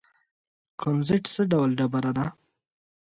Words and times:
کونزیټ 0.79 1.23
څه 1.33 1.41
ډول 1.51 1.69
ډبره 1.79 2.11
ده؟ 2.17 2.25